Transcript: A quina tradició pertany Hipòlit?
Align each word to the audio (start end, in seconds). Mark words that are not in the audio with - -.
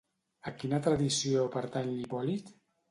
A 0.51 0.53
quina 0.63 0.79
tradició 0.87 1.47
pertany 1.59 1.95
Hipòlit? 2.01 2.55